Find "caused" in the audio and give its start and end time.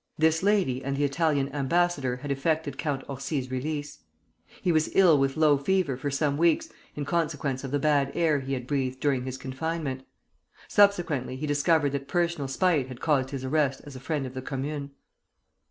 12.99-13.29